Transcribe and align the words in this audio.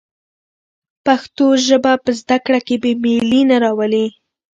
پښتو 1.05 1.45
ژبه 1.67 1.93
په 2.03 2.11
زده 2.19 2.37
کړه 2.45 2.59
کې 2.67 2.75
بې 2.81 2.91
میلي 3.03 3.41
نه 3.49 3.57
راولي. 3.63 4.05